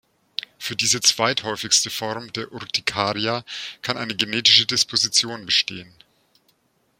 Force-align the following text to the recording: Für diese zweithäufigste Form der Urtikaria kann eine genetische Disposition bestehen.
Für 0.57 0.75
diese 0.75 0.99
zweithäufigste 0.99 1.91
Form 1.91 2.33
der 2.33 2.51
Urtikaria 2.51 3.45
kann 3.83 3.99
eine 3.99 4.15
genetische 4.15 4.65
Disposition 4.65 5.45
bestehen. 5.45 5.93